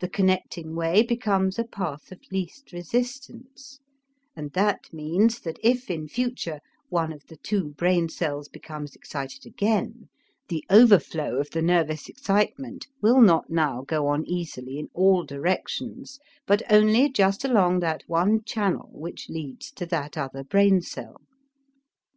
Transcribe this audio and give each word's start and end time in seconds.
The 0.00 0.08
connecting 0.08 0.74
way 0.74 1.04
becomes 1.04 1.60
a 1.60 1.64
path 1.64 2.10
of 2.10 2.18
least 2.32 2.72
resistance, 2.72 3.78
and 4.34 4.50
that 4.54 4.92
means 4.92 5.38
that 5.42 5.60
if, 5.62 5.88
in 5.92 6.08
future, 6.08 6.58
one 6.88 7.12
of 7.12 7.24
the 7.28 7.36
two 7.36 7.68
brain 7.68 8.08
cells 8.08 8.48
becomes 8.48 8.96
excited 8.96 9.46
again, 9.46 10.08
the 10.48 10.64
overflow 10.70 11.36
of 11.38 11.50
the 11.50 11.62
nervous 11.62 12.08
excitement 12.08 12.88
will 13.00 13.20
not 13.20 13.48
now 13.48 13.82
go 13.82 14.08
on 14.08 14.26
easily 14.28 14.76
in 14.76 14.88
all 14.92 15.22
directions, 15.22 16.18
but 16.48 16.62
only 16.68 17.08
just 17.08 17.44
along 17.44 17.78
that 17.78 18.02
one 18.08 18.42
channel 18.42 18.90
which 18.92 19.28
leads 19.28 19.70
to 19.70 19.86
that 19.86 20.18
other 20.18 20.42
brain 20.42 20.80
cell. 20.80 21.20